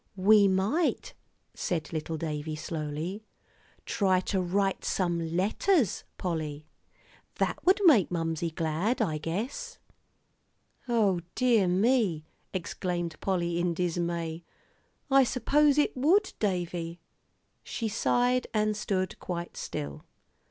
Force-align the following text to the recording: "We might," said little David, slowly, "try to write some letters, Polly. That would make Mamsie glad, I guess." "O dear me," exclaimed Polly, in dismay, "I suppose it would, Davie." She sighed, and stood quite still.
"We 0.17 0.47
might," 0.47 1.13
said 1.53 1.93
little 1.93 2.17
David, 2.17 2.57
slowly, 2.57 3.23
"try 3.85 4.19
to 4.21 4.41
write 4.41 4.83
some 4.83 5.37
letters, 5.37 6.05
Polly. 6.17 6.65
That 7.35 7.63
would 7.67 7.79
make 7.85 8.09
Mamsie 8.09 8.49
glad, 8.55 8.99
I 8.99 9.19
guess." 9.19 9.77
"O 10.89 11.19
dear 11.35 11.67
me," 11.67 12.25
exclaimed 12.51 13.15
Polly, 13.19 13.59
in 13.59 13.75
dismay, 13.75 14.43
"I 15.11 15.23
suppose 15.23 15.77
it 15.77 15.95
would, 15.95 16.33
Davie." 16.39 16.99
She 17.61 17.87
sighed, 17.87 18.47
and 18.55 18.75
stood 18.75 19.19
quite 19.19 19.55
still. 19.55 20.03